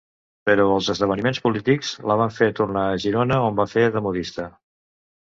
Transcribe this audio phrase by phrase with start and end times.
[0.49, 4.49] Però els esdeveniments polítics la van fer tornar a Girona on va fer de modista.